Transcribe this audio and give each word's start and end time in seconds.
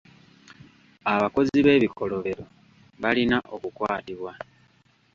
Abakozi 1.13 1.57
b'ebikolobero 1.65 2.43
balina 3.01 3.37
okukwatibwa. 3.55 4.31